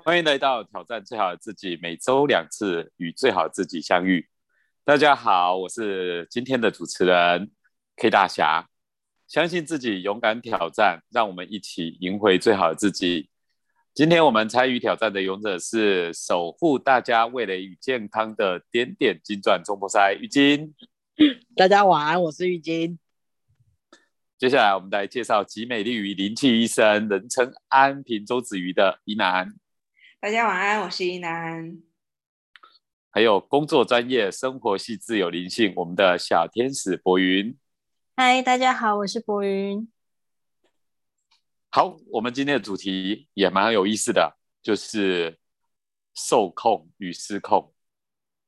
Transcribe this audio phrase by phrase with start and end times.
[0.00, 4.26] 欢迎来到挑战最好的自己，每周两次与最好的自己相遇。
[4.84, 7.50] 大家好，我是今天的主持人
[7.96, 8.66] K 大侠。
[9.28, 13.28] 相信自己，勇敢挑战，让我们一起赢回最好的自己。
[13.92, 20.74] 今天我们参与挑战的勇者是守护大家味蕾与健康的点点金钻中波赛玉金。
[21.54, 22.98] 大家晚安，我是玉金。
[24.38, 29.52] 接下来我们来介绍集美丽与灵气医生，人称安平周子瑜的宜南。
[30.22, 31.82] 大家晚安，我是一南。
[33.10, 37.58] 还有工作专业、生活系自有灵性，我们的小天使博云。
[38.14, 39.90] 嗨，大家好，我是博云。
[41.70, 45.40] 好，我们今天的主题也蛮有意思的，就是
[46.14, 47.74] 受控与失控。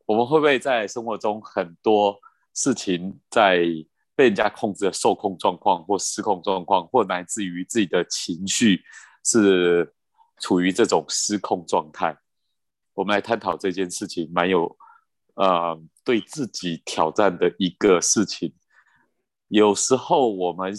[0.06, 2.20] 我们会不会在生活中很多
[2.54, 3.64] 事情在？
[4.16, 8.80] 被人家控制的受控状况或失控状况，或乃至于自己的情绪
[9.24, 9.92] 是
[10.40, 12.16] 处于这种失控状态，
[12.92, 14.76] 我们来探讨这件事情，蛮有
[15.34, 18.54] 呃对自己挑战的一个事情。
[19.48, 20.74] 有时候我们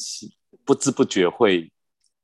[0.64, 1.72] 不知不觉会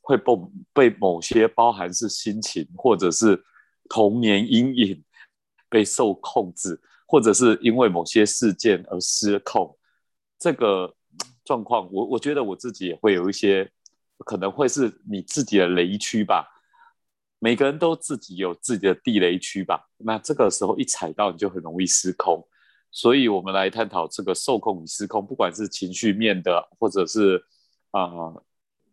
[0.01, 0.33] 会被
[0.73, 3.43] 被某些包含是心情，或者是
[3.89, 5.03] 童年阴影
[5.69, 9.77] 被受控制，或者是因为某些事件而失控，
[10.39, 10.95] 这个。
[11.43, 13.69] 状况，我我觉得我自己也会有一些，
[14.19, 16.47] 可能会是你自己的雷区吧。
[17.43, 19.89] 每个人都自己有自己的地雷区吧。
[19.97, 22.47] 那这个时候一踩到，你就很容易失控。
[22.91, 27.43] 所以，我们来探讨这个受控与失控，不管是情绪面的，或者是
[27.89, 28.11] 啊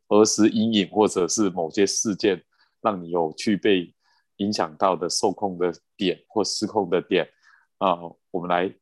[0.09, 2.43] 儿时阴影，或者是某些事件
[2.81, 3.93] 让你有去被
[4.37, 7.29] 影响到的受控的点或失控的点
[7.77, 7.99] 啊，
[8.31, 8.75] 我们来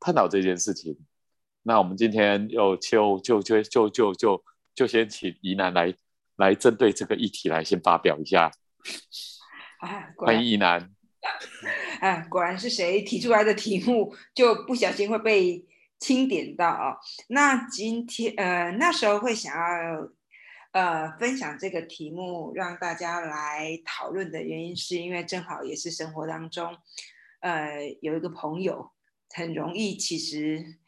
[0.00, 0.98] 探讨这件事情。
[1.62, 5.94] 那我们今天又就就就就就就就先请宜南来
[6.34, 8.50] 来针对这个议题来先发表一下。
[10.16, 10.90] 欢迎宜南。
[12.00, 15.64] 哎， 果然是谁提出来的题目就不小心会被
[15.98, 16.96] 清点到哦？
[17.28, 20.08] 那今天呃那时候会想要
[20.72, 26.76] 呃分享这个题目让大家来讨论的原因，是因为正好也是生活当中
[27.40, 28.92] 呃有一个朋友
[29.30, 30.78] 很容易其实。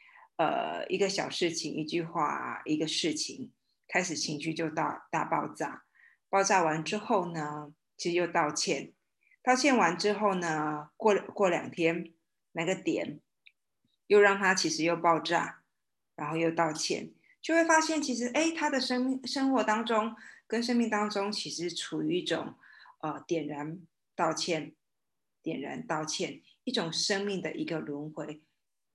[0.41, 3.51] 呃，一个小事情，一句话，一个事情，
[3.89, 5.83] 开始情绪就大大爆炸。
[6.31, 8.95] 爆炸完之后呢，其实又道歉。
[9.43, 12.13] 道歉完之后呢，过过两天，
[12.53, 13.21] 那个点
[14.07, 15.63] 又让他其实又爆炸，
[16.17, 17.11] 然后又道歉，
[17.43, 20.15] 就会发现其实哎，他的生命生活当中
[20.47, 22.55] 跟生命当中其实处于一种
[23.01, 23.81] 呃点燃
[24.15, 24.75] 道歉，
[25.43, 28.43] 点燃道歉，一种生命的一个轮回。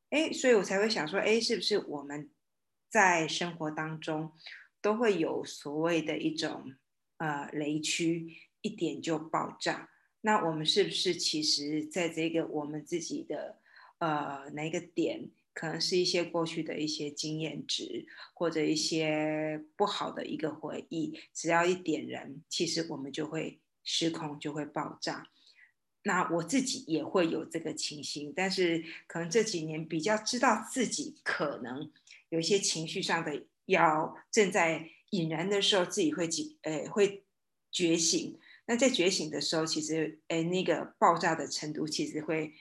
[0.10, 2.30] 哎，所以我才会想说，哎，是不是我们
[2.90, 4.32] 在生活当中
[4.82, 6.76] 都会有所谓的一种
[7.18, 9.92] 呃雷区，一点就爆炸？
[10.22, 13.60] 那我们是不是其实在这个我们自己的
[13.98, 25.28] 呃哪个点，可能是一些过去的一些经验值，或者一些不好的一个回忆，只要一点燃，其实我们就会失控，就会爆炸。
[26.04, 31.92] 那我自己也会有这个情形，但是可能这几年比较知道自己可能
[32.30, 37.26] 有一些情绪上的要正在引燃的时候，自己会觉呃会
[37.70, 38.40] 觉醒。
[38.66, 42.54] 那在觉醒的时候，其实诶那个爆炸的程度其实会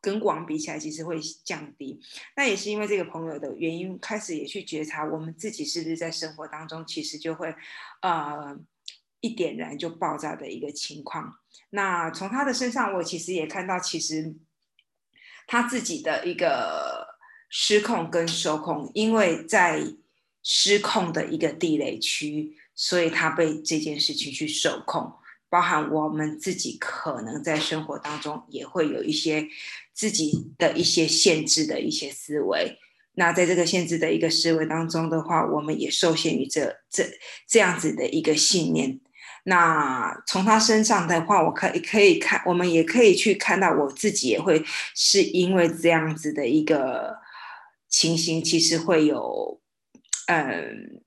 [0.00, 2.00] 跟往比起来，其实会降低。
[2.36, 7.54] 那也是因为这个朋友的原因，开始也去觉察我们自己是不是在生活当中，其实就会
[8.02, 8.56] 呃
[9.20, 11.40] 一点燃就爆炸的一个情况。
[11.70, 14.36] 那从他的身上，我其实也看到，其实
[15.46, 17.18] 他自己的一个
[17.50, 19.82] 失控跟受控，因为在
[20.48, 25.12] 失控的一个地雷区，所以他被这件事情去受控。
[25.48, 29.48] 包含我们自己可能在生活当中也会有一些
[29.92, 32.78] 自己的一些限制的一些思维。
[33.14, 37.04] 那在这个限制的一个思维当中的话，我们也受限于这这
[37.48, 39.00] 这样子的一个信念。
[39.44, 44.62] 那从他身上的话，我可以可以看，我们也可以去看到，我自己也会
[44.94, 47.16] 是因为这样子的一个
[47.88, 49.60] 情形，其实会有
[50.26, 51.00] 嗯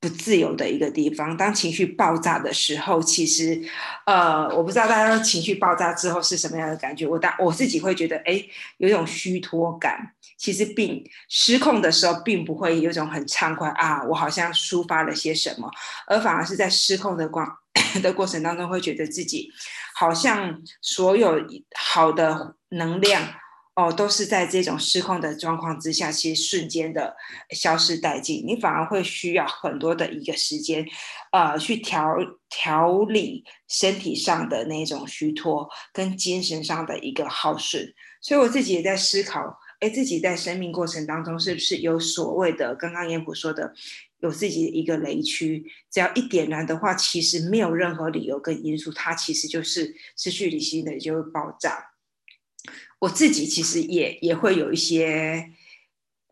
[0.00, 1.36] 不自由的一个地方。
[1.36, 3.62] 当情绪爆炸的时候，其实
[4.04, 7.06] 呃，我不知道大家情绪爆炸之后是什么样的感觉。
[7.06, 8.44] 我当我自己会觉得，哎，
[8.78, 10.14] 有一种虚脱感。
[10.36, 15.70] 其实并失控的时候，并不会有一种很畅快啊，我好像抒发了些什么，
[16.08, 17.46] 而反而是在失控的光。
[18.02, 19.50] 的过程当中，会觉得自己
[19.94, 21.40] 好像所有
[21.74, 23.22] 好的能量
[23.74, 27.16] 哦，都是在这种失控的状况之下，其实瞬间的
[27.50, 30.86] 消失殆尽，你反而会需要很多的一个时间，
[31.32, 32.14] 呃，去调
[32.50, 37.94] 调理身体上的那种虚脱，跟精神上的一个耗损。
[38.20, 43.72] 所以我自己也在思考，哎，自己在生命过程当中是不是有所谓的刚刚燕普说的，
[44.20, 51.91] 有自己的一个雷区，只要一点燃的话，其实没有任何理由跟因素，它其实就是失去理性的就会爆炸。
[53.02, 55.50] 我自己其实也也会有一些，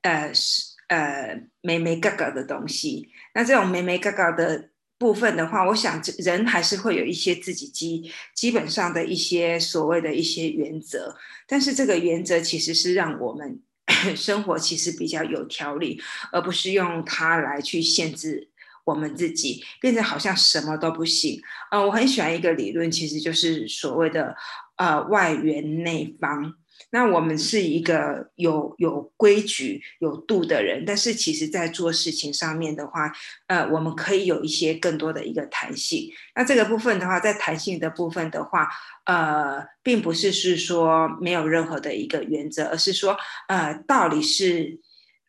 [0.03, 3.09] 呃，是呃，没没嘎嘎的东西。
[3.35, 11.17] 那这种没没嘎嘎的部分的话，我想人还是会有一些自己基基本上的一些所谓的一些原则。
[11.49, 13.61] 但是这个原则其实是让我们
[14.15, 16.01] 生活其实比较有条理，
[16.31, 18.49] 而不是用它来去限制
[18.85, 21.43] 我们自己，变成好像什么都不行。
[21.73, 24.37] 呃，我很喜欢一个理论，其实就是所谓的。
[24.81, 26.55] 呃，外圆内方，
[26.91, 33.13] 那我们是一个有有规矩、有度的人，但是其实在做事情上面的话，
[33.49, 36.11] 呃，我们可以有一些更多的一个弹性。
[36.35, 38.71] 那这个部分的话，在弹性的部分的话，
[39.05, 43.15] 呃，并不是是说没有任何的一个原则，而是说，
[43.49, 44.81] 呃，道理是，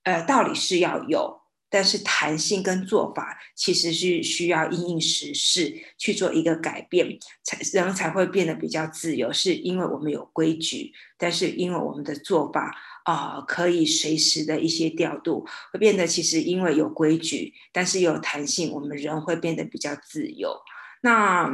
[0.03, 1.40] 呃，道理是要有。
[1.71, 9.31] 但是弹性跟做法其实是需要因应时事去做一个改变，才人才会变得比较自由。
[9.31, 12.75] 是因为我们有规矩，但是因为我们的做法
[13.05, 20.53] 啊，可以随时的一些调度，会变得其实因为有规矩，但是有弹性，我们人会变得比较自由。
[21.01, 21.49] 那。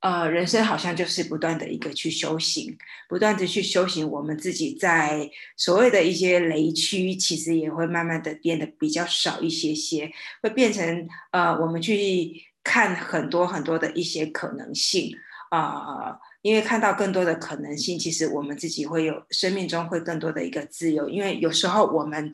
[0.00, 2.76] 呃，人生好像就是不断的一个去修行，
[3.08, 10.12] 不断的去修行，我们自己在所谓的一些雷区，其实也会慢慢的变得比较少一些些，
[10.42, 12.30] 会变成呃，我们去
[12.62, 15.16] 看很多很多的一些可能性
[15.50, 22.32] 啊，因为看到更多的可能性，其实我们自己会有生命中会更多的一个自由，因为有时候我们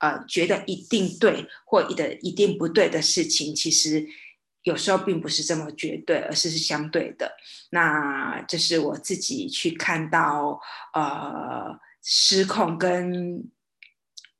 [0.00, 4.04] 呃觉得一定对或一的一定不对的事情，其实。
[4.64, 7.32] 有时候并不是这么绝对，而是是相对的。
[7.70, 10.60] 那这是我自己去看到，
[10.92, 13.48] 呃，失控跟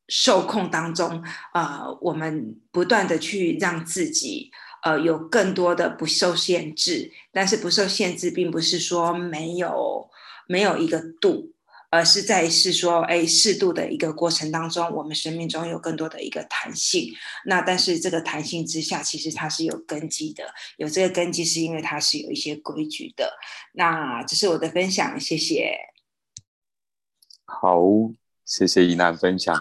[0.09, 1.25] 受控当中，
[1.55, 4.51] 呃，我们不断的去让自己，
[4.83, 7.11] 呃，有更多的不受限制。
[7.33, 10.11] 但是不受限制，并不是说没有
[10.47, 11.54] 没有一个度。
[11.95, 17.15] 而是在是说，哎，适度的一个过程当中，我们生命中有更多的一个弹性。
[17.47, 20.43] 那但是这个弹性之下，其实它是有根基的。
[20.77, 23.39] 有这个根基，是因为它是有一些规矩的。
[23.75, 25.73] 那这是我的分享，谢谢。
[27.45, 27.79] 好，
[28.45, 29.55] 谢谢怡南分享。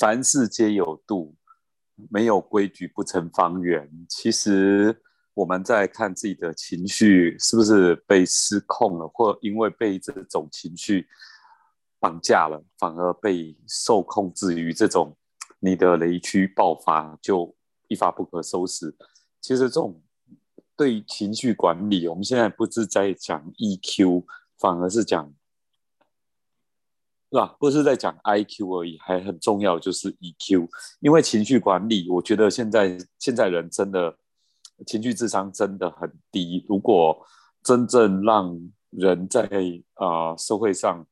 [0.00, 1.34] 凡事皆有度，
[2.08, 3.90] 没有规矩不成方圆。
[4.08, 5.02] 其实
[5.34, 11.06] 我们在看自己的情绪是不是被失控了，或因为被这种情绪。
[12.04, 15.16] 绑架了，反而被受控制于这种
[15.58, 17.56] 你的雷区爆发，就
[17.88, 18.94] 一发不可收拾。
[19.40, 20.02] 其实这种
[20.76, 24.22] 对情绪管理，我们现在不是在讲 EQ，
[24.58, 25.32] 反而是讲，
[27.30, 27.56] 是吧？
[27.58, 30.68] 不是在讲 IQ 而已，还很重要就是 EQ。
[31.00, 34.14] 因为情绪管理，我觉得现在现在人真的
[34.86, 36.66] 情绪智商真的很低。
[36.68, 37.26] 如果
[37.62, 38.60] 真正让
[38.90, 39.48] 人在
[39.94, 41.06] 啊社会上，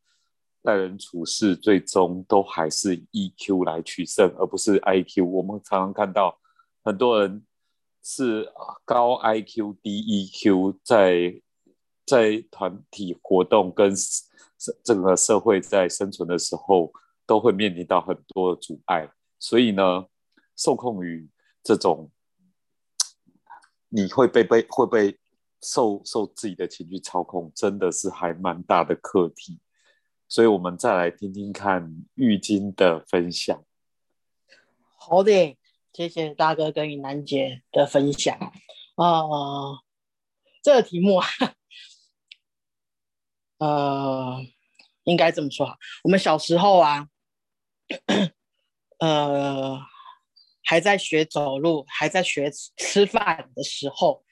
[0.62, 5.25] 待人处事最终都还是 EQ 来取胜，而不是 IQ。
[5.25, 6.38] 我们常常看到
[6.85, 7.44] 很多人
[8.03, 8.49] 是
[8.85, 11.43] 高 IQ 低 EQ，在
[12.06, 13.93] 在团体活动跟
[14.84, 16.93] 整个社会在生存的时候，
[17.27, 19.10] 都会面临到很多阻碍。
[19.41, 20.06] 所以呢，
[20.56, 21.29] 受控于
[21.65, 22.10] 这种，
[23.89, 25.19] 你会被被会被
[25.60, 29.58] 受受自己的情绪操控，真的是还蛮大的课题。
[30.32, 33.62] 所以，我们再来听听看玉金的分享。
[34.96, 35.58] 好的，
[35.93, 38.34] 谢谢大哥跟云南姐的分享。
[38.94, 39.82] 啊，
[40.62, 41.29] 这个题目啊，
[43.60, 44.41] 呃，
[45.05, 45.77] 应该这么说哈。
[46.03, 47.08] 我们小时候啊，
[49.01, 49.79] 呃，
[50.65, 54.24] 还在学走路，还在学吃饭的时候，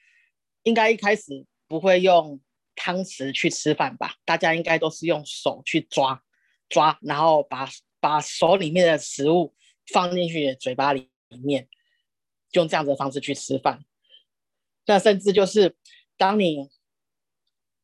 [0.63, 2.41] 应该一开始不会用。
[2.75, 6.23] 汤匙去吃饭吧，大家应该都是用手去抓
[6.69, 9.53] 抓，然后把把手里面的食物
[9.93, 11.09] 放进去嘴巴里
[11.43, 11.67] 面，
[12.51, 13.83] 用这样子的方式去吃饭。
[14.85, 15.75] 那甚至就是
[16.17, 16.69] 当你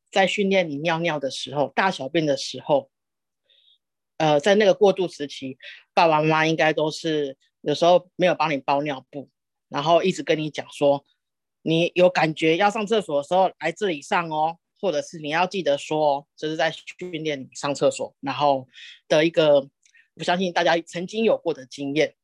[0.10, 2.90] 在训练你尿尿的时候、大小便的时候，
[4.18, 5.58] 呃，在那个过渡时期，
[5.94, 9.30] 爸爸妈妈应该都是有时候没有帮你包尿布，
[9.68, 11.06] 然后一直跟你讲说，
[11.62, 14.58] 你有感觉要上厕所的时候来这里上哦。
[14.80, 18.68] 或者是你要记得说，这是在训练上厕所，然后
[19.08, 19.70] 的一个，
[20.14, 22.16] 我相信大家曾经有过的经验。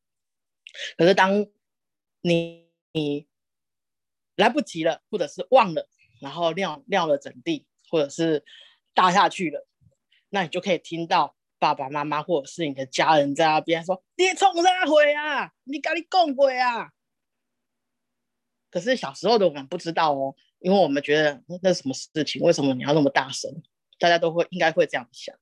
[0.98, 1.48] 可是当
[2.22, 3.27] 你你
[4.36, 5.89] 来不及了，或者是忘了，
[6.22, 8.43] 然后尿尿了整地，或者是
[8.93, 9.67] 大下去了，
[10.29, 15.51] 那你就可以听到爸爸妈妈或者是你的家人在那边说：“你冲啥回啊？
[15.63, 16.91] 你跟你讲过啊？”
[18.69, 20.36] 可是小时候的我们不知道哦。
[20.63, 23.51] 因为我们觉得那是什么事情，为什么你要那么大声？
[24.00, 25.36] 大家都会应该会这样想。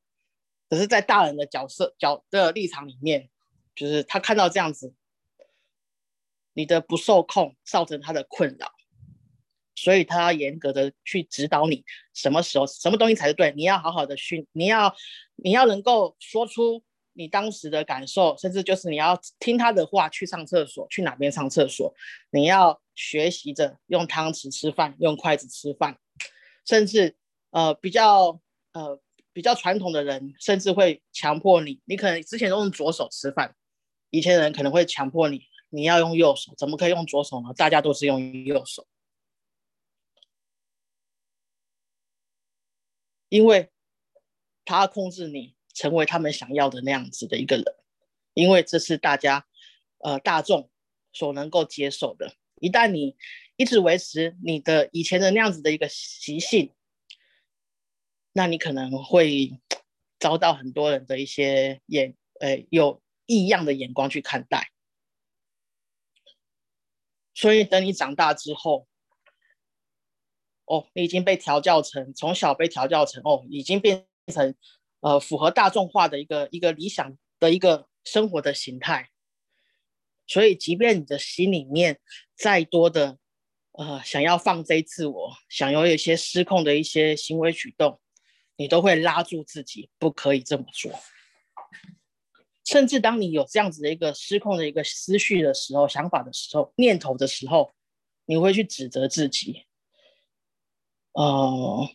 [0.68, 3.30] 可是，在大人的角色角的立场里面，
[3.76, 4.96] 就是他看到这样子，
[6.54, 8.72] 你的不受控造成他的困扰，
[9.76, 11.86] 所以他要严格的去指导你
[12.16, 13.54] 什么时候什么东西才是对。
[13.56, 14.96] 你要好好的训，你要
[15.36, 21.94] 你要能够说出你当时的感受，甚至就是你要听他的话去上厕所，去哪边上厕所，
[22.32, 22.82] 你要。
[22.94, 25.98] 学习着用汤匙吃饭，用筷子吃饭，
[26.68, 27.16] 甚至
[27.50, 28.40] 呃比较
[28.74, 29.02] 呃
[29.34, 33.56] 比较传统的人，甚至会强迫你，你可能之前都用左手吃饭，
[34.12, 37.52] 以前人可能会强迫你，你要用右手，怎么可以用左手呢？
[37.56, 38.86] 大家都是用右手，
[43.30, 43.72] 因为
[44.66, 47.66] 他控制你成为他们想要的那样子的一个人，
[48.36, 49.48] 因为这是大家
[49.98, 50.70] 呃大众
[51.12, 52.36] 所能够接受的。
[52.60, 53.18] 一旦你
[53.56, 56.76] 一直维持你的以前的那样子的一个习性，
[58.32, 59.60] 那你可能会
[60.20, 64.70] 遭到很多人的一些眼，呃，有异样的眼光去看待。
[67.34, 68.88] 所以等你长大之后，
[70.66, 74.54] 哦，你已经被调教成从小被调教成哦，已经变成
[75.02, 79.10] 呃符合大众化的一个一个理想的一个生活的形态。
[80.28, 82.00] 所以，即便你的心里面
[82.38, 83.18] 再多的，
[83.74, 88.00] 呃，想要放飞自我，想要有一些失控的一些行为举动，
[88.56, 90.98] 你都会拉住自己，不可以这么做。
[92.64, 97.74] 甚至当你有这样子的一个失控的一个思绪的时候、想法的时候、念头的时候，
[98.26, 99.66] 你会去指责自己。
[101.12, 101.90] 呃，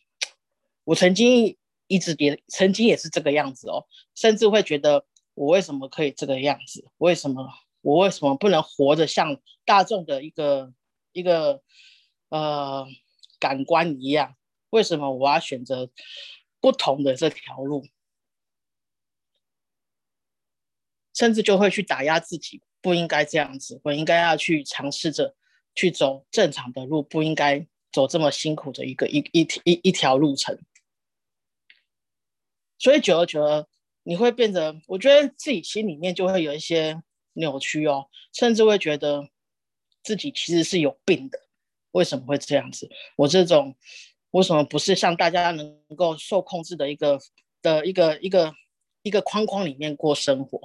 [0.84, 1.56] 我曾经
[1.88, 6.84] 一直也曾经也是这个样子哦，甚至会觉得我为什么可以这个样子？
[6.98, 7.48] 为什么？
[7.82, 10.72] 我为什么不能活着像大众的一个
[11.12, 11.62] 一个
[12.30, 12.84] 呃
[13.38, 14.34] 感官一样？
[14.70, 15.88] 为什么我要选择
[16.60, 17.86] 不同的这条路？
[21.14, 25.36] 甚至就会去打压自己，不应该这样子，我应该要去尝试着
[25.74, 30.58] 去走正常的路，不应该走这么辛苦的一个一一一一条路程。
[32.78, 33.66] 所以久而久而，
[34.02, 37.02] 你会变得，我觉得自己心里面就会有一些。
[37.38, 39.28] 扭曲哦，甚至会觉得
[40.02, 41.38] 自己其实是有病的。
[41.90, 42.88] 为什么会这样子？
[43.14, 43.76] 我这种
[44.30, 47.20] 为什么不是像大家能够受控制的一个
[47.60, 48.54] 的一个一个
[49.02, 50.58] 一个框框里面过生活？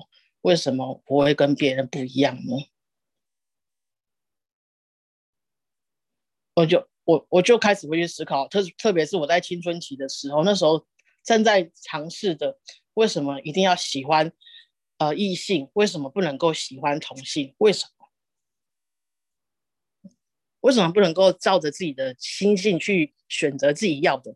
[0.43, 2.53] 为什么我会跟别人不一样呢？
[6.55, 10.85] 我就我我就开始会去思考，特特别是我在青春期的时候，那时候
[11.23, 12.59] 正在尝试的，
[12.93, 14.31] 为什么一定要喜欢？
[14.97, 17.55] 呃，异性为什么不能够喜欢同性？
[17.57, 18.07] 为什么？
[20.59, 24.35] 为什么不能够照着自己的心性去选择自己要的？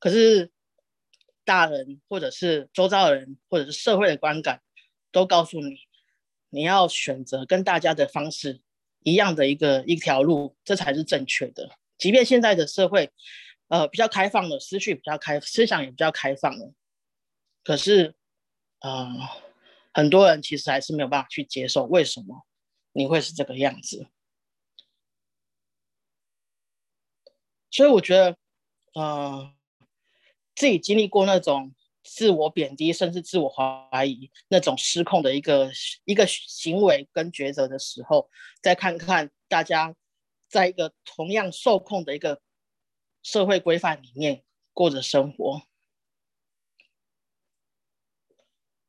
[0.00, 0.50] 可是
[1.44, 4.60] 大人或者是周遭的人或者是社会的观感，
[5.12, 5.76] 都告诉你，
[6.50, 8.60] 你要选择跟大家的方式
[9.04, 11.78] 一样的一个一条路，这才是正确的。
[11.96, 13.12] 即便现在的社会，
[13.68, 16.72] 呃，比较开放的，思绪比较开，思想也比较开放的，
[17.62, 18.14] 可是。
[18.86, 19.18] 嗯，
[19.94, 22.44] 很多人其实还是没有办法去接受，为什么
[22.92, 24.08] 你会是这个样子？
[27.70, 28.36] 所以我觉得，
[28.92, 29.54] 呃，
[30.54, 35.72] 自己经历过那种自我贬低，甚至自我怀疑那种失控的一个
[36.04, 38.28] 一个行为跟抉择的时候，
[38.60, 39.96] 再看看大家
[40.46, 42.42] 在一个同样受控的一个
[43.24, 45.62] 社会规范里面过着生活。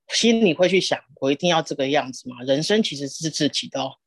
[0.08, 2.44] 心里会去想，我一定要这个样子吗？
[2.44, 3.98] 人生其实是自己的，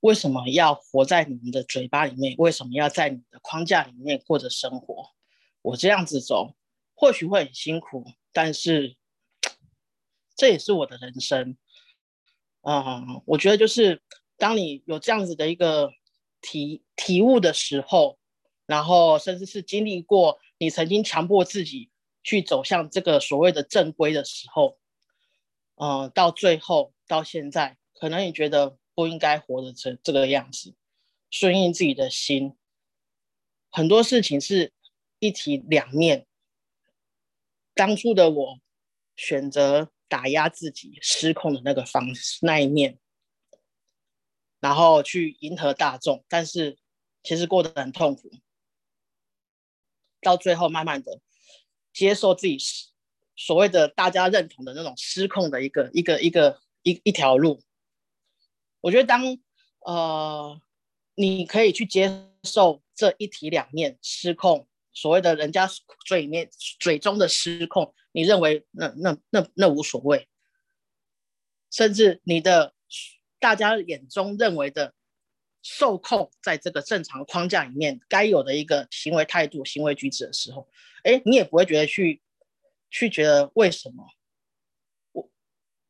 [0.00, 2.34] 为什么要活在你们的嘴巴里面？
[2.36, 5.10] 为什么要在你的框架里面过着生活？
[5.62, 6.54] 我这样子走，
[6.94, 8.96] 或许会很辛苦，但是
[10.36, 11.56] 这也是我的人生。
[12.60, 14.02] 嗯，我觉得就是
[14.36, 15.92] 当你有这样子的一个
[16.40, 18.18] 体体悟的时候，
[18.72, 21.90] 然后甚至是经历过你曾经强迫自己
[22.22, 24.78] 去走向这个所谓的正规的时候。
[25.74, 30.74] 嗯，到最后到现在，可能你觉得不应该活的这这个样子，
[31.30, 32.56] 顺应自己的心，
[33.70, 34.72] 很多事情是
[35.18, 36.26] 一体两面。
[37.74, 38.60] 当初的我
[39.16, 42.98] 选择打压自己失控的那个方式那一面，
[44.60, 46.78] 然后去迎合大众，但是
[47.22, 48.30] 其实过得很痛苦。
[50.22, 51.20] 到最后，慢慢的
[51.92, 52.56] 接受自己
[53.36, 57.60] 所谓的大家认同的那种失控的一个一个一个一一条路。
[58.80, 59.38] 我觉得，当
[59.80, 60.60] 呃，
[61.14, 64.66] 你可以去接受这一体两面失控。
[64.94, 65.66] 所谓的人家
[66.04, 70.28] 嘴面嘴中的失控，你认为那那那那无所谓，
[71.70, 72.74] 甚至你的
[73.40, 74.92] 大家眼中认为的
[75.62, 80.68] 受控，在这个正常框架里面该有的一个行为态度、行为举止的时候，
[81.04, 82.20] 哎，你也不会觉得去
[82.90, 84.04] 去觉得为什么？
[85.12, 85.30] 我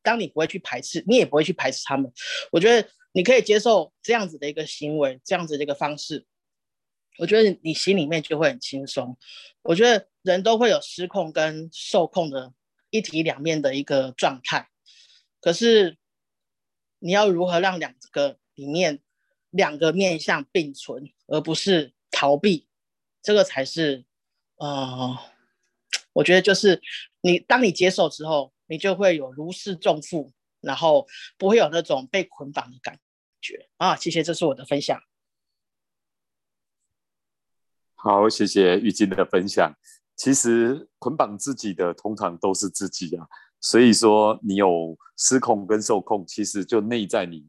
[0.02, 2.12] 当你不会去排斥，你也不会去排斥他们。
[2.50, 6.26] 我觉得你可以接受这样子的一个行为，这样子的一个方式。
[7.19, 9.17] 我觉得你心里面就会很轻松。
[9.62, 12.52] 我觉得人都会有失控跟受控的
[12.91, 14.69] 一体两面的一个状态，
[15.41, 15.99] 可是
[16.99, 19.00] 你要如何让两个里面
[19.53, 22.67] 两个面相并存，而不是逃避，
[23.23, 24.05] 这个才是
[24.57, 25.17] 呃，
[26.15, 26.83] 我觉得就是
[27.21, 31.07] 你当你接受之后，你就会有如释重负，然后
[31.37, 32.99] 不会有那种被捆绑的感
[33.41, 33.95] 觉啊。
[33.95, 35.01] 谢谢，这是我的分享。
[37.95, 39.75] 好，谢谢玉晶的分享。
[40.17, 43.27] 其实捆绑自己的通常都是自己啊，
[43.61, 47.47] 所以说你有失控跟受控，其实就内在你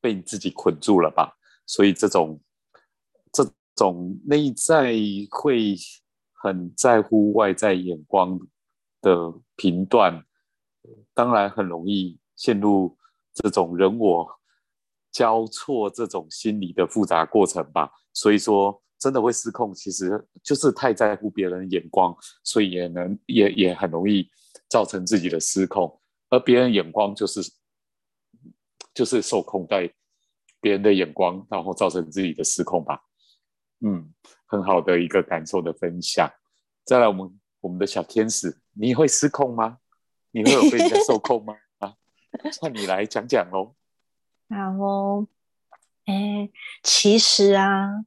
[0.00, 1.36] 被你自己捆住了吧。
[1.66, 2.40] 所以这种
[3.32, 4.94] 这种内在
[5.30, 5.76] 会
[6.32, 8.38] 很在乎外在眼光
[9.00, 10.24] 的评断，
[11.14, 12.96] 当然很容易陷入
[13.34, 14.26] 这种人我
[15.10, 17.90] 交错这种心理的复杂过程吧。
[18.12, 18.82] 所以说。
[19.00, 22.12] 真的会失控，其实就是太在乎别人眼光，
[22.42, 24.28] 所以也能也也很容易
[24.68, 26.00] 造成自己的失控。
[26.30, 27.40] 而别人眼光就是
[28.98, 29.88] 就是受控在
[30.60, 33.00] 别人的眼光，然后造成自己的失控吧。
[33.78, 34.12] 嗯，
[34.44, 36.28] 很好的一个感受的分享。
[36.84, 39.78] 再来，我们我们的小天使，你会失控吗？
[40.32, 41.54] 你会有被人家受控吗？
[41.78, 41.94] 啊，
[42.60, 43.76] 那你来讲讲喽。
[44.48, 45.28] 然后，
[46.06, 46.50] 哎，
[46.82, 48.04] 其实啊。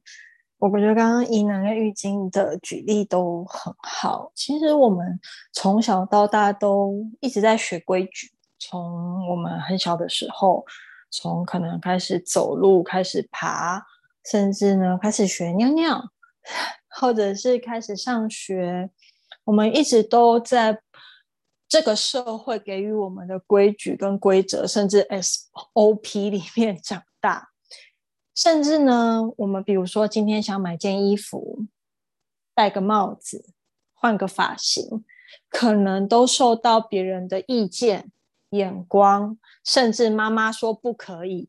[0.58, 4.30] 我觉得刚刚伊南跟玉晶的举例都很好。
[4.32, 5.18] 其实我们
[5.52, 8.30] 从小到大都一直在学规矩，
[8.62, 10.64] 从我们很小的时候，
[11.10, 13.84] 从可能开始走路、开始爬，
[14.30, 16.10] 甚至呢开始学尿尿，
[16.88, 18.88] 或者是开始上学，
[19.42, 20.80] 我们一直都在
[21.68, 27.48] 这个社会给予我们的规矩跟规则，甚至 SOP 里面长大。
[28.34, 31.66] 甚至呢，我们比如说今天想买件衣服，
[32.54, 33.44] 戴个帽子，
[33.92, 35.04] 换个发型，
[35.50, 38.12] 可能都受到别人的意见、
[38.52, 41.48] 眼光，甚至妈妈说不可以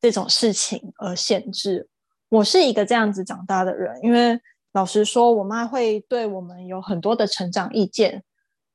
[0.00, 1.88] 这种事情而限制。
[2.28, 4.40] 我是一个这样子长大的人，因为
[4.72, 8.24] 老实说，我妈会对我们有很多的成长意见，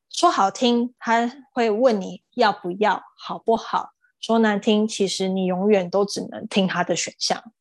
[0.10, 3.92] 说好听，她会问你要不要，好不好。
[4.20, 7.52] 说难听，其实你永远都只能听她的选项。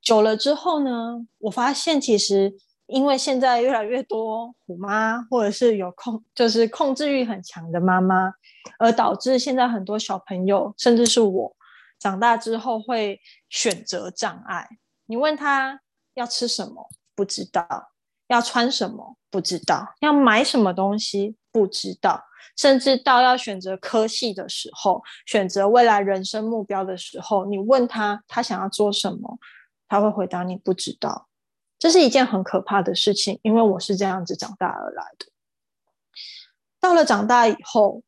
[0.00, 2.54] 久了之后呢，我发现其实
[2.92, 8.32] 因为现在越来越多虎妈，或者是有控，就是控制欲很强的妈妈，
[8.78, 11.56] 而导致现在很多小朋友，甚至是我
[11.98, 14.68] 长大之后会选择障碍。
[15.06, 15.80] 你问他
[16.14, 17.62] 要吃什么，不知道；
[18.28, 22.22] 要穿什么，不知道；要买什么东西，不知道。
[22.56, 29.38] 甚至到要选择科系的时候，选择未来人生目标的时候，你问他他想要做什么，
[29.88, 31.28] 他会回答你不知道。
[31.82, 35.26] 这是一件很可怕的事情，因为我是这样子长大而来的。
[36.78, 38.04] 到了长大以后，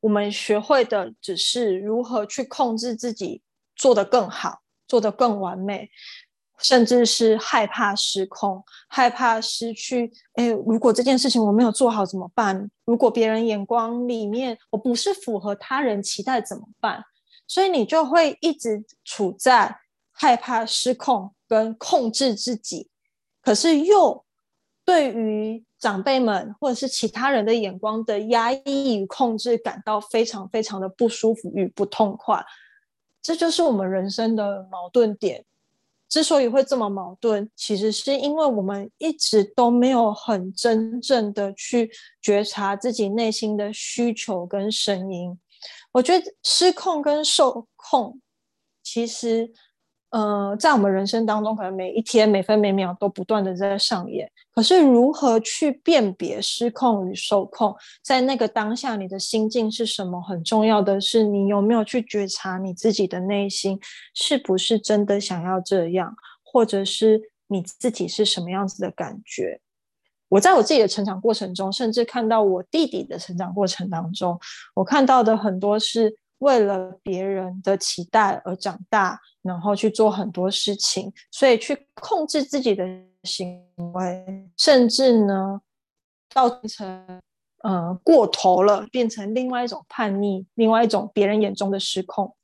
[0.00, 3.42] 我们学会的只是如何去控制自己，
[3.76, 5.90] 做得更好，做得更完美。
[6.60, 10.10] 甚至是害怕失控，害怕失去。
[10.32, 12.70] 哎，如果这件事情我没有做好怎么办？
[12.86, 17.04] 如果别人眼光里面我不是符合他人期待怎么办？
[17.46, 19.80] 所以你就会一直处在
[20.12, 22.88] 害怕失控跟控制自己，
[23.42, 24.24] 可是又
[24.84, 32.44] 对于长辈们或者是其他人的眼光的压抑与控制感到非常非常的不舒服与不痛快。
[33.22, 35.44] 这就是我们人生的矛盾点。
[36.08, 41.90] 之所以会这么矛盾，其实是因为我们一直都没有很真正的去
[42.22, 45.38] 觉察自己内心的需求跟声音。
[45.92, 48.18] 我觉得失控跟受控，
[48.82, 49.52] 其实
[50.10, 54.30] 呃，在我们人生当中，可能每一天每分每秒都不断的在上演。
[54.54, 60.18] 可是，如何去辨别失控与受控，在那个当下，你的心境是什么？
[60.22, 63.78] 很重要的是，你有没有去觉察你自己的内心，
[64.14, 69.60] 是不是真的想要这样，或者是你自己是什么样子的感觉？
[70.30, 74.40] 我在我自己的成长过程中，甚至看到我弟弟的成长过程当中，
[74.74, 76.16] 我看到的很多是。
[76.38, 82.84] 为了别人的期待而长大，然后去做很多事情，所以去控制自己的
[83.24, 85.60] 行为，甚至呢，
[86.30, 87.20] 造成
[87.62, 92.34] 呃过头了，变成另外一种叛逆，另外一种别人眼中的失控。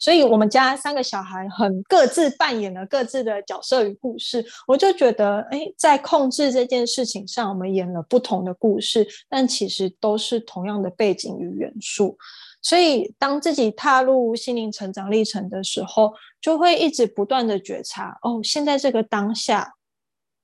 [0.00, 4.44] 所以，我们家三个小孩很各自扮演了各自的角色与故事。
[4.66, 12.18] 我就觉得，哎，在控制这件事情上，我们演了不同的故事，但其实都是同样的背景与元素。
[12.62, 19.76] 所以，当自己踏入心灵成长历程的时候，就会一直不断的觉察：哦，现在这个当下，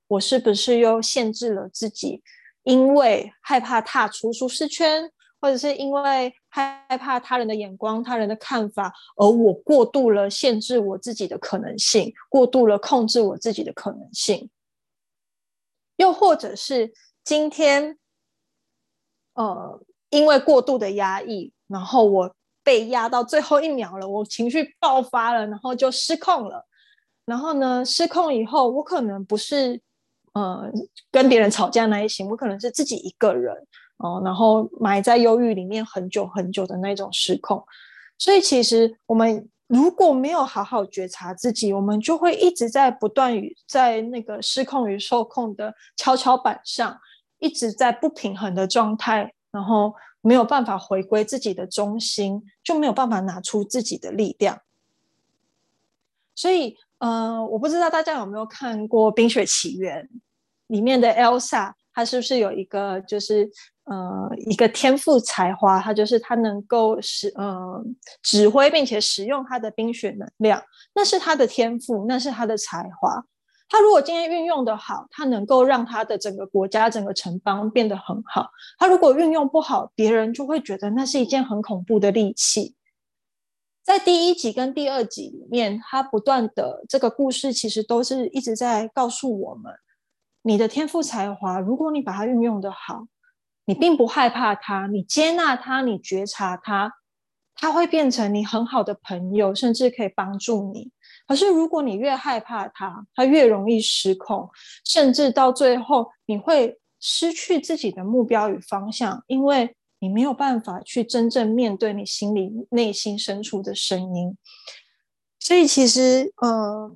[0.08, 2.22] 我是不是又限制了自己？
[2.62, 14.48] 因为害怕踏出舒适圈，或者是因为害怕他人的眼光、他人的看法，而我过度了限制我自己的可能性，过度了控制我自己的可能性。
[15.96, 17.98] 又或者是今天，
[19.34, 21.52] 呃，因为过度的压抑。
[21.68, 26.64] 然后我被压到最后一秒了，我情绪爆发了，然后就失控了。
[27.24, 29.80] 然后呢，失控以后，我可能不是
[30.34, 30.70] 呃
[31.10, 33.54] 跟别人吵架那一型，我可能是自己一个人
[33.98, 37.64] 哦，然后埋在忧郁里面很久很久的那种失控。
[38.16, 46.96] 所以其实我们如果没有好好觉察自己，我们就会一直在不断与在那个失控与受控的跷跷板上，
[47.40, 49.92] 一直在不平衡的状态，然后。
[50.26, 54.60] 没有办法回归自己的中心，就没有办法拿出自己的力量。
[56.34, 60.02] 所以，呃，我不知道大家有没有看过《冰雪奇缘》
[60.66, 63.48] 里面的 Elsa，她是不是有一个就是
[63.84, 65.80] 呃一个天赋才华？
[65.80, 67.80] 她就是她能够使呃
[68.20, 70.60] 指挥并且使用她的冰雪能量，
[70.92, 73.24] 那是她的天赋，那是她的才华。
[73.68, 78.50] 他如果今天运用的好，他能够让他的整个国家、整个城邦变得很好。
[78.78, 82.76] 他如果运用不好，别人就会觉得那是一件很恐怖的利器。
[83.82, 89.72] 在第一集跟第二集里面，他不断的这个故事其实都是一直在告诉我们：
[90.42, 93.06] 你的天赋才华，如果你把它运用的好，
[93.64, 96.92] 你并不害怕它，你接纳它，你觉察它，
[97.54, 100.90] 它会变成你很好的朋友，甚至可以帮助你。
[101.26, 104.48] 可是，如果你越害怕它，它越容易失控，
[104.84, 114.36] 甚至到最后你会失去自己的目标与方向，因为你没有办法去真正面对你心里内心深处的声音。
[115.40, 116.94] 所以，其实，呃，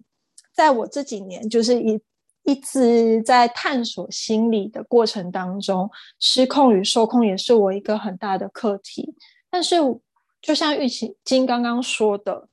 [0.54, 2.00] 在我这几年，就是一
[2.44, 5.90] 一直在探索心理的过程当中，
[6.20, 9.12] 失控与受控也是我一个很大的课题。
[9.50, 9.76] 但是，
[10.40, 12.46] 就像玉琴金刚刚说的。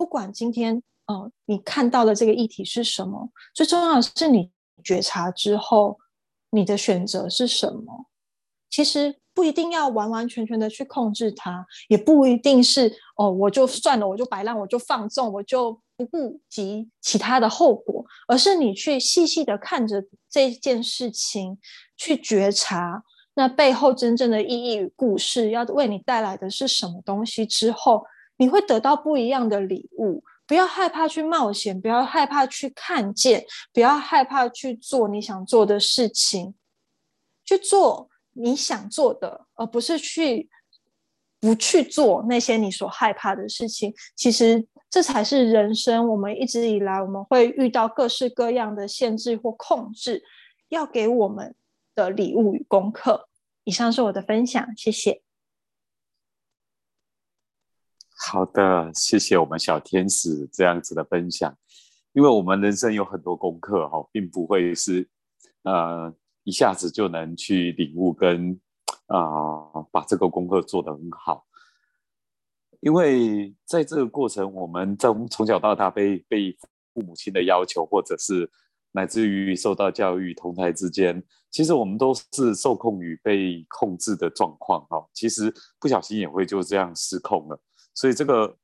[0.00, 4.50] 不管今天，呃，你看到的这个议题是什么，最重要的是你
[4.82, 5.98] 觉察之后，
[6.52, 8.06] 你的选择是什么。
[8.70, 21.58] 其实不一定要完完全全的去控制它，也不一定是哦，我就算了，我就摆烂，我就放纵，我就不顾及其他的后果，而是你去细细的看着这件事情，
[21.98, 23.02] 去觉察
[23.34, 28.02] 那背后真正的意义与故事，要为你带来的是什么东西之后。
[28.40, 30.24] 你会得到不一样的礼物。
[30.46, 36.54] 不要害怕去冒险，不要害怕去看见，不要害怕去做你想做的事情，
[37.44, 40.48] 去做你想做的，而不是去
[41.38, 43.94] 不去做那些你所害怕的事情。
[44.16, 46.08] 其实这才是人生。
[46.08, 50.24] 我们一直以来，我们会遇到各式各样的限制或控制，
[50.70, 51.54] 要给我们
[51.94, 53.28] 的礼物与功课。
[53.62, 55.22] 以上是我的分享，谢谢。
[58.22, 61.56] 好的，谢谢我们小天使这样子的分享。
[62.12, 65.08] 因为我们人生有很多功课哈，并不会是
[65.62, 66.12] 呃
[66.44, 68.60] 一下子就能去领悟跟
[69.06, 71.46] 啊把这个功课做得很好。
[72.80, 76.52] 因为在这个过程，我们从从小到大被被
[76.92, 78.48] 父母亲的要求，或者是
[78.92, 85.08] 乃至于受到教育，同台之间，其实我们都是受控于被控制的状况哈。
[85.14, 87.58] 其实不小心也会就这样失控了。
[87.94, 88.56] 所以这个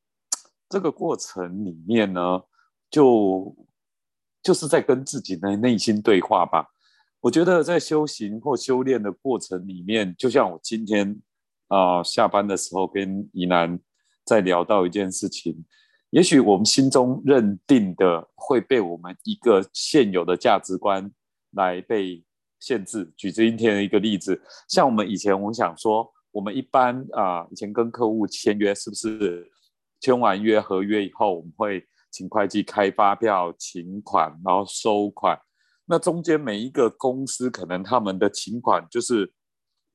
[0.68, 2.42] 这个过程里面呢，
[2.90, 3.54] 就
[4.42, 6.66] 就是在跟自己的内心对话吧。
[7.20, 11.20] 我觉得在修行或修炼的过程里面，就像我今天
[11.68, 13.78] 啊下班的时候跟怡南
[14.24, 15.64] 在聊到一件事情，
[16.10, 21.10] 也许我们心中认定的会被我们一个现有的价值观
[21.52, 22.24] 来被
[22.60, 23.12] 限制。
[23.16, 29.50] 举今天的一个例子，像我们以前，我们想说，我们一般啊，以前跟客户签约，是不是
[30.00, 35.40] 签完约合约以后，我们会请会计开发票、请款，然后收款。
[35.86, 39.32] 那中间每一个公司可能他们的请款就是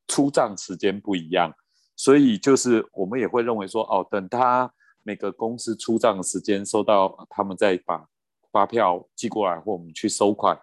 [0.07, 1.53] 出账时间不一样，
[1.95, 4.73] 所以就是我们也会认为说，哦，等他。
[5.03, 8.07] 每个公司出账的时间，收到他们再把
[8.51, 10.55] 发票寄过来，或我们去收款，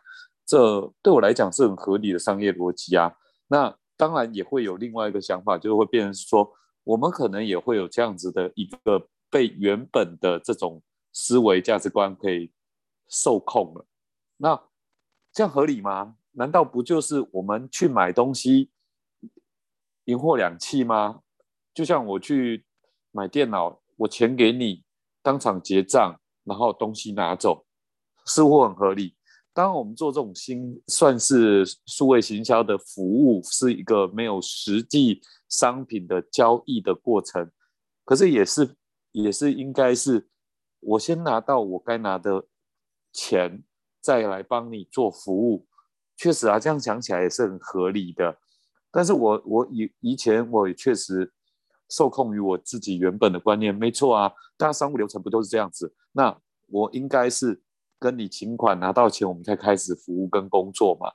[0.47, 3.13] 这对我来讲是很合理的商业逻辑啊。
[3.49, 6.51] 那当然也会有另外一个想法，就会变成说，
[6.85, 10.83] 我们可能也会有这样子的一个被原本的这种
[11.13, 12.51] 思维价值观可以
[13.09, 13.85] 受控了。
[14.39, 14.59] 那
[15.33, 16.17] 这样合理吗？
[16.33, 18.71] 难道不就是我们去买东西，
[20.05, 21.23] 银货两讫吗？
[21.75, 22.65] 就像我去
[23.11, 23.83] 买电脑。
[23.99, 24.85] 我钱给你，
[25.23, 27.67] 当场结账，然后东西拿走，
[28.25, 29.17] 似乎很合理。
[29.59, 37.51] 当我们做这种新算是数位行销的服务，是一个没有实际商品的交易的过程，
[38.05, 38.77] 可是也是
[39.11, 40.29] 也是应该是
[40.79, 42.47] 我先拿到我该拿的
[43.13, 43.65] 钱，
[44.01, 45.67] 再来帮你做服务。
[46.17, 48.39] 确实啊，这样想起来也是很合理的。
[48.93, 51.33] 但是我我以以前我也确实。
[51.91, 55.91] 受控于我自己原本的观念，没错啊，大家商务流程不都是这样子？
[56.13, 57.59] 那我应该是
[57.99, 61.13] 跟你请款拿到钱，我们才开始服务跟工作嘛。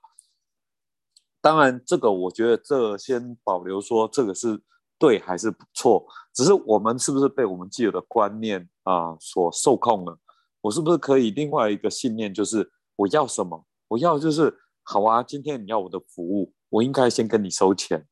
[1.41, 4.61] 当然，这个我觉得这先保留说这个是
[4.97, 10.17] 对还是不错，只是我们是不是被我们既有的观念啊所受控了？
[10.61, 13.65] 我是不是可以另外一个信念就是我要什么？
[13.89, 18.07] 我要就是好啊，今天你要我的服务，我应该先跟你收钱，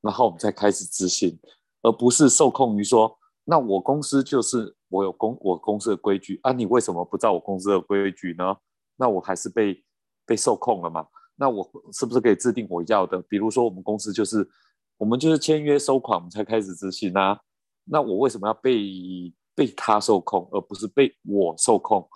[0.00, 1.38] 然后我们再开始执行。
[1.82, 8.56] 而不是受控于说，那我公司就是我有公我公司的规矩啊，你为什么不照我公司的规矩呢？
[8.96, 9.84] 那我还是被
[10.24, 11.06] 被受控了嘛？
[11.36, 13.20] 那我是不是可以制定我要的？
[13.22, 14.48] 比如说我们公司就是
[14.96, 17.38] 我们就是签约收款，我们才开始执行啊。
[17.84, 22.08] 那我为什么要被被他受控，而不是被我受控？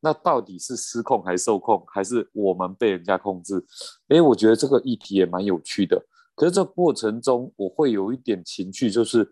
[0.00, 3.62] 那到底是失控还是受控，还是我们被人家控制？
[4.08, 6.02] 哎，我觉得这个议题也蛮有趣的。
[6.34, 9.30] 可是这过程中，我会有一点情绪，就是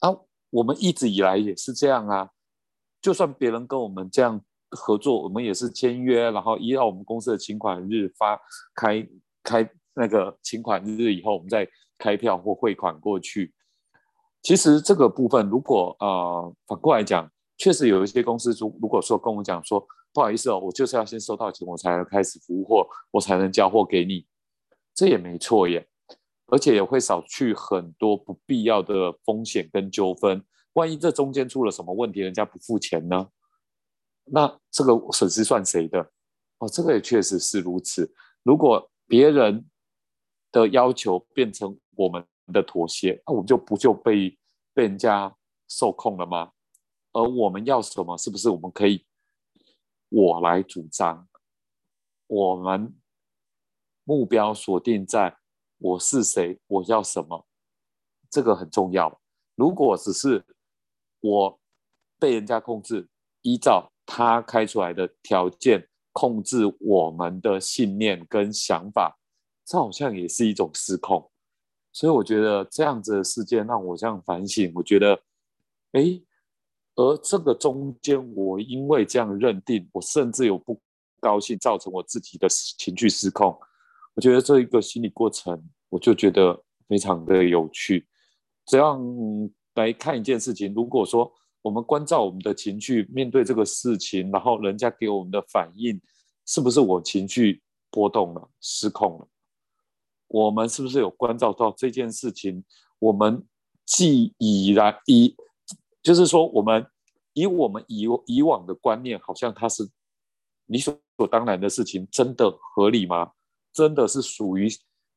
[0.00, 0.10] 啊，
[0.54, 2.30] 我们一直以来也是这样啊。
[3.02, 4.40] 就算别人跟我们这样
[4.70, 8.40] 合作，我们也是签约，然后依照我们公司的请款日发
[8.74, 9.06] 开
[9.42, 13.52] 开那个请款日以后，我们再开票或汇款过去。
[14.42, 24.24] 其实这个部分，如果呃反过来讲，确实有一些公司，如如果说跟我讲说，不好意思哦，我就是要先收到钱，我才能开始服务货，我才能交货给你，
[24.94, 25.88] 这也没错耶。
[26.46, 30.44] 而且也会少去很多不必要的风险跟纠纷。
[30.74, 33.30] 万一这中间出了什么问题，人家不付钱呢？
[34.24, 36.00] 那这个损失算谁的？
[36.58, 38.12] 哦，这个也确实是如此。
[38.42, 39.68] 如果别人
[40.50, 44.38] 的要求变成我们的妥协，那我们就不就被
[44.72, 45.34] 被人家
[45.68, 46.52] 受控了吗？
[47.12, 48.16] 而我们要什么？
[48.18, 49.06] 是不是我们可以
[50.08, 51.28] 我来主张？
[52.26, 52.94] 我们
[54.04, 55.36] 目标锁定在。
[55.84, 56.58] 我是谁？
[56.66, 57.46] 我要什么？
[58.30, 59.20] 这个很重要。
[59.54, 60.42] 如果只是
[61.20, 61.60] 我
[62.18, 63.06] 被人家控制，
[63.42, 69.18] 依照他开出来的条件控制我们的信念跟想法，
[69.66, 71.30] 这好像也是一种失控。
[71.92, 74.72] 所以我觉得这样子的事件让我这样反省。
[74.74, 75.22] 我觉得，
[75.92, 76.18] 哎，
[76.94, 80.80] 而这个中间，我因为这样认定，我甚至有不
[81.20, 83.60] 高兴，造成我自己的情绪失控。
[84.14, 85.60] 我觉得这一个心理过程，
[85.94, 88.04] 我就觉得非常的有趣。
[88.66, 89.00] 这样
[89.74, 96.00] 来看一件事情，如果说我们关照我们的情绪，面对这个事情，然后人家给我们的反应，
[96.46, 99.28] 是不是我情绪波动了、失控了？
[100.26, 102.64] 我们是不是有关照到这件事情？
[102.98, 103.46] 我们
[103.86, 105.36] 既已然以，
[106.02, 106.84] 就是说，我们
[107.34, 109.88] 以我们以以往的观念，好像它是
[110.66, 110.98] 理所
[111.30, 113.30] 当然的事情，真的合理吗？
[113.72, 114.68] 真的是属于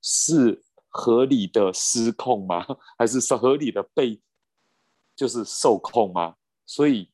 [0.01, 2.65] 是合理的失控吗？
[2.97, 4.19] 还是是合理的被
[5.15, 6.35] 就是受控吗？
[6.65, 7.09] 所以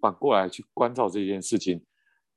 [0.00, 1.84] 反过来去关照这件事情，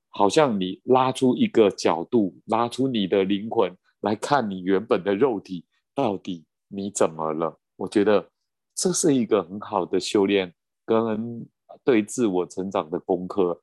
[0.10, 7.60] 好像你拉出一个角度，拉出你的灵魂来看你原本的肉体，到底你怎么了？
[7.76, 8.30] 我觉得
[8.76, 10.54] 这是一个很好的修炼
[10.86, 11.48] 跟
[11.84, 13.62] 对自我成长的功课。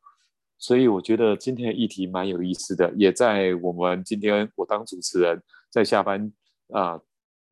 [0.59, 6.33] 所以我觉得今天的议题蛮有意思的，也在我们今天我当主持人在下班
[6.73, 7.01] 啊，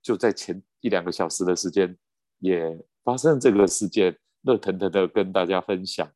[0.03, 1.96] 就在前一两个小时的时间
[2.38, 6.11] 也发生这个事件，热腾腾的跟大家分享。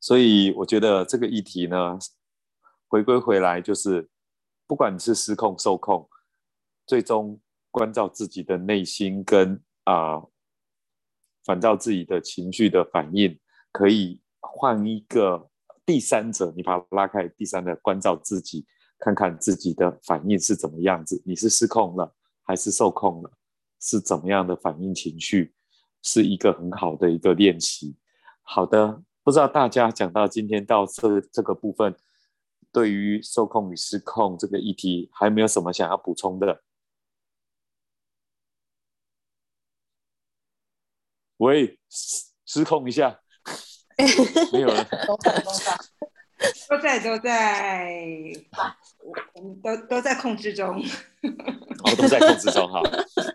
[0.00, 1.98] 所以我觉得这个议题呢，
[2.88, 4.08] 回归回来就是，
[4.66, 6.08] 不管你是失控受控，
[6.86, 10.22] 最终关照自己的内心跟啊，
[11.44, 13.40] 反照自己的情绪的反应，
[13.72, 15.50] 可以换一个
[15.86, 18.66] 第三者，你把它拉开，第三者关照自己，
[19.04, 23.30] 看看自己的反应是怎么样子，你是失控了还是受控了，
[23.80, 25.52] 是怎么样的反应情绪，
[26.02, 27.96] 是一个很好的一个练习。
[28.42, 29.02] 好的。
[29.24, 31.96] 不知道大家讲到今天到这这个部分，
[32.70, 36.62] 对于受控与失控这个议题，还没有什么想要补充的？
[41.38, 43.18] 喂，失失控一下，
[44.52, 44.84] 没有了，
[46.68, 48.30] 都在都在，
[49.34, 50.82] 我们都都在控制中，
[51.22, 52.82] 哦，都在控制中， 好，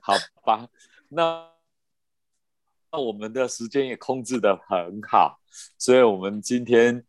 [0.02, 0.68] 好吧，
[1.10, 1.48] 那。
[2.92, 5.40] 那我们的时间也控制的很好，
[5.78, 7.06] 所以我们今天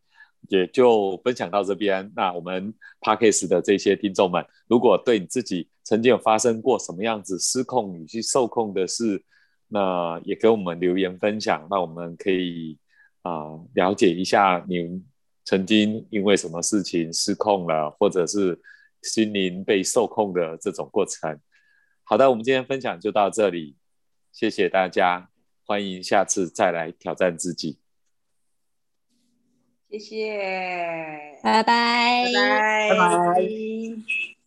[0.47, 2.07] 也就分享到这边。
[2.15, 9.23] 那我们 Parkes 的这些听众们，如果对你自己曾经有发生过什么样子失控与去受控的事，
[9.69, 11.65] 那也给我们留言分享。
[11.67, 12.77] 那我们可以
[13.23, 15.01] 啊了解一下你
[15.43, 18.59] 曾经因为什么事情失控了，或者是
[19.01, 21.39] 心灵被受控的这种过程。
[22.03, 23.77] 好的，我们今天分享就到这里，
[24.31, 25.29] 谢谢大家。
[25.63, 27.79] 欢迎下次再来挑战自己，
[29.89, 34.40] 谢谢，拜拜，拜拜，拜拜。